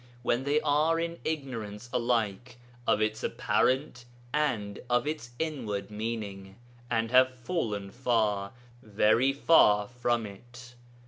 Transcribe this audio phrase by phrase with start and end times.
[0.23, 2.57] ]when they are in ignorance alike
[2.87, 6.55] of its apparent and of its inward meaning,
[6.89, 8.51] and have fallen far,
[8.81, 10.73] very far from it!